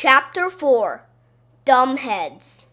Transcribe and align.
Chapter 0.00 0.48
4 0.48 1.02
Dumbheads 1.66 2.66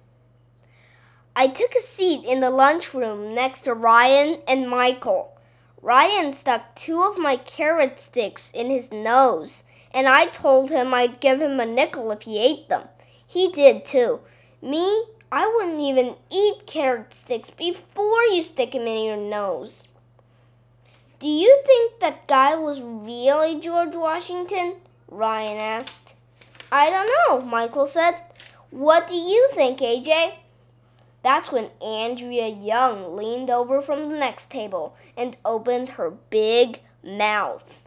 I 1.36 1.48
took 1.48 1.74
a 1.74 1.82
seat 1.82 2.24
in 2.24 2.40
the 2.40 2.52
lunchroom 2.52 3.34
next 3.34 3.62
to 3.62 3.74
Ryan 3.74 4.42
and 4.48 4.70
Michael. 4.70 5.36
Ryan 5.82 6.34
stuck 6.34 6.76
two 6.76 7.02
of 7.02 7.18
my 7.18 7.38
carrot 7.38 8.00
sticks 8.00 8.52
in 8.52 8.70
his 8.70 8.92
nose, 8.92 9.64
and 9.92 10.08
I 10.08 10.28
told 10.28 10.70
him 10.70 10.94
I'd 10.94 11.20
give 11.20 11.42
him 11.42 11.60
a 11.60 11.66
nickel 11.66 12.12
if 12.12 12.22
he 12.22 12.38
ate 12.38 12.70
them. 12.70 12.90
He 13.26 13.52
did 13.52 13.86
too. 13.86 14.20
Me, 14.62 15.06
I 15.32 15.48
wouldn't 15.48 15.82
even 15.82 16.18
eat 16.30 16.68
carrot 16.68 17.12
sticks 17.12 17.50
before 17.50 18.22
you 18.26 18.44
stick 18.44 18.74
them 18.74 18.86
in 18.86 19.04
your 19.04 19.18
nose. 19.18 19.86
Do 21.18 21.28
you 21.28 21.60
think 21.66 22.02
that 22.02 22.28
guy 22.28 22.54
was 22.54 22.82
really 22.82 23.60
George 23.60 23.96
Washington? 23.96 24.76
Ryan 25.10 25.58
asked. 25.58 26.05
I 26.76 26.90
don't 26.90 27.10
know, 27.30 27.50
Michael 27.50 27.88
said. 27.88 28.18
What 28.70 29.08
do 29.08 29.16
you 29.16 29.50
think, 29.54 29.80
AJ? 29.80 30.34
That's 31.24 31.50
when 31.50 31.70
Andrea 31.82 32.50
Young 32.50 33.16
leaned 33.16 33.50
over 33.50 33.82
from 33.82 34.10
the 34.10 34.18
next 34.18 34.50
table 34.52 34.94
and 35.16 35.38
opened 35.46 35.88
her 35.92 36.12
big 36.12 36.82
mouth. 37.02 37.82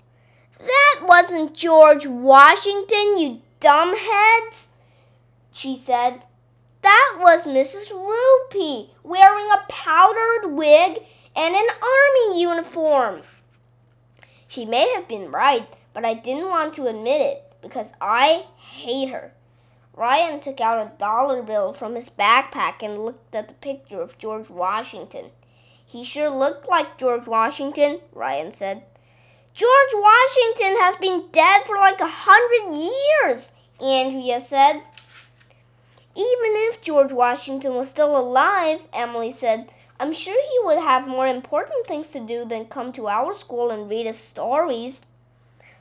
That 0.59 1.07
wasn't 1.07 1.53
George 1.53 2.07
Washington, 2.07 3.19
you 3.19 3.43
dumbheads, 3.61 4.69
she 5.53 5.77
said. 5.77 6.23
That 6.81 7.19
was 7.21 7.45
Mrs. 7.45 7.91
Roopy 7.93 8.89
wearing 9.03 9.51
a 9.53 9.67
powdered 9.69 10.47
wig 10.47 11.03
and 11.37 11.55
an 11.55 11.69
army 11.83 12.41
uniform. 12.41 13.21
She 14.47 14.65
may 14.65 14.91
have 14.95 15.07
been 15.07 15.31
right, 15.31 15.69
but 15.93 16.07
I 16.07 16.15
didn't 16.15 16.49
want 16.49 16.73
to 16.77 16.87
admit 16.87 17.21
it 17.21 17.48
because 17.61 17.93
I 18.01 18.47
hate 18.57 19.11
her. 19.11 19.33
Ryan 19.95 20.41
took 20.41 20.61
out 20.61 20.87
a 20.87 20.97
dollar 20.99 21.43
bill 21.43 21.73
from 21.73 21.97
his 21.97 22.09
backpack 22.09 22.83
and 22.83 23.05
looked 23.05 23.35
at 23.35 23.49
the 23.49 23.55
picture 23.55 24.01
of 24.01 24.17
George 24.19 24.49
Washington. 24.49 25.31
He 25.85 26.05
sure 26.05 26.31
looked 26.31 26.69
like 26.69 26.99
George 26.99 27.27
Washington, 27.27 28.01
Ryan 28.13 28.55
said. 28.55 28.85
George 29.55 29.93
Washington 29.95 30.77
has 30.83 30.95
been 30.97 31.25
dead 31.33 31.65
for 31.67 31.77
like 31.77 32.01
a 32.01 32.07
hundred 32.07 32.77
years, 32.77 33.51
Andrea 33.81 34.41
said. 34.41 34.83
Even 36.15 36.53
if 36.69 36.81
George 36.81 37.11
Washington 37.11 37.75
was 37.75 37.89
still 37.89 38.17
alive, 38.17 38.81
Emily 38.93 39.33
said, 39.33 39.71
I'm 39.99 40.15
sure 40.15 40.41
he 40.41 40.61
would 40.65 40.79
have 40.79 41.09
more 41.09 41.27
important 41.27 41.87
things 41.87 42.11
to 42.11 42.21
do 42.21 42.45
than 42.45 42.67
come 42.67 42.93
to 42.93 43.09
our 43.09 43.35
school 43.35 43.71
and 43.71 43.91
read 43.91 44.07
us 44.07 44.19
stories. 44.19 45.01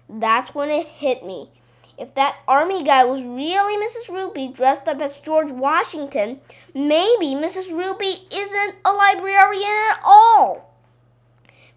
That's 0.10 0.56
when 0.56 0.70
it 0.70 0.88
hit 0.88 1.24
me. 1.24 1.52
If 1.98 2.14
that 2.14 2.38
army 2.48 2.84
guy 2.84 3.04
was 3.06 3.24
really 3.24 3.76
Mrs. 3.84 4.14
Roopy 4.14 4.56
dressed 4.56 4.88
up 4.88 5.02
as 5.02 5.18
George 5.18 5.52
Washington, 5.52 6.40
maybe 6.74 7.34
Mrs. 7.34 7.72
Roopy 7.72 8.32
isn't 8.32 8.76
a 8.86 8.92
librarian 8.92 9.64
at 9.92 10.00
all. 10.04 10.76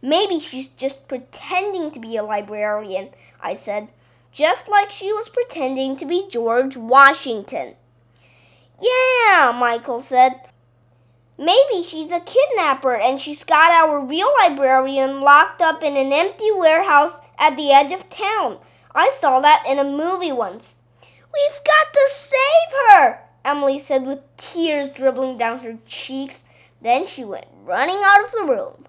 Maybe 0.03 0.39
she's 0.39 0.69
just 0.69 1.09
pretending 1.09 1.91
to 1.93 1.99
be 1.99 2.17
a 2.17 2.23
librarian, 2.23 3.11
I 3.41 3.55
said, 3.55 3.89
just 4.31 4.69
like 4.69 4.91
she 4.91 5.13
was 5.13 5.29
pretending 5.29 5.97
to 5.97 6.07
be 6.07 6.29
George 6.29 6.77
Washington. 6.77 7.77
Yeah, 8.81 9.57
Michael 9.59 10.01
said. 10.01 10.41
Maybe 11.39 11.83
she's 11.83 12.13
a 12.13 12.21
kidnapper 12.21 12.95
and 12.95 13.19
she's 13.19 13.45
got 13.45 13.71
our 13.71 14.05
real 14.05 14.29
librarian 14.43 15.23
locked 15.23 15.63
up 15.63 15.83
in 15.83 15.97
an 15.97 16.13
empty 16.13 16.51
warehouse 16.55 17.15
at 17.39 17.57
the 17.57 17.73
edge 17.73 17.93
of 17.93 18.11
town. 18.11 18.59
I 18.95 19.11
saw 19.11 19.41
that 19.41 19.65
in 19.69 19.79
a 19.79 19.85
movie 19.85 20.33
once. 20.33 20.77
We've 21.03 21.65
got 21.65 21.93
to 21.93 22.09
save 22.11 22.89
her, 22.89 23.21
Emily 23.45 23.79
said 23.79 24.05
with 24.05 24.21
tears 24.37 24.91
dribbling 24.91 25.39
down 25.39 25.61
her 25.61 25.79
cheeks. 25.87 26.43
Then 26.83 27.07
she 27.07 27.25
went 27.25 27.47
running 27.65 28.01
out 28.03 28.25
of 28.25 28.33
the 28.33 28.45
room. 28.45 28.87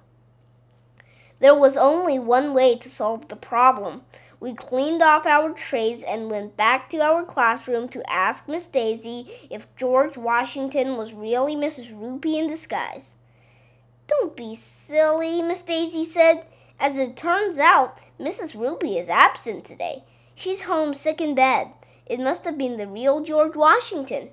There 1.40 1.56
was 1.56 1.75
only 1.78 2.19
one 2.19 2.53
way 2.53 2.78
to 2.78 2.90
solve 2.90 3.28
the 3.28 3.35
problem. 3.35 4.03
We 4.40 4.56
cleaned 4.56 5.03
off 5.03 5.28
our 5.28 5.51
trays 5.51 6.01
and 6.01 6.31
went 6.31 6.57
back 6.57 6.90
to 6.90 7.01
our 7.01 7.23
classroom 7.23 7.88
to 7.90 8.11
ask 8.11 8.47
Miss 8.47 8.66
Daisy 8.66 9.28
if 9.51 9.67
George 9.75 10.17
Washington 10.17 10.97
was 10.97 11.13
really 11.13 11.56
Mrs. 11.56 11.91
Roopy 11.91 12.40
in 12.40 12.47
disguise. 12.47 13.13
Don't 14.07 14.35
be 14.35 14.56
silly, 14.56 15.44
Miss 15.44 15.61
Daisy 15.61 16.06
said. 16.06 16.44
As 16.81 16.97
it 16.97 17.16
turns 17.16 17.59
out, 17.59 18.00
Mrs. 18.19 18.56
Roopy 18.56 19.00
is 19.00 19.08
absent 19.08 19.66
today. 19.66 20.03
She's 20.34 20.62
home 20.62 20.96
sick 20.96 21.22
in 21.22 21.36
bed. 21.36 21.68
It 22.08 22.19
must 22.19 22.44
have 22.44 22.58
been 22.58 22.78
the 22.78 22.88
real 22.88 23.24
George 23.24 23.56
Washington. 23.56 24.30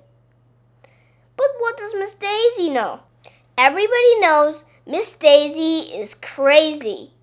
But 1.37 1.49
what 1.59 1.77
does 1.77 1.93
Miss 1.93 2.15
Daisy 2.15 2.71
know? 2.71 3.01
Everybody 3.55 4.19
knows 4.19 4.65
Miss 4.87 5.13
Daisy 5.13 5.93
is 5.95 6.15
crazy. 6.15 7.13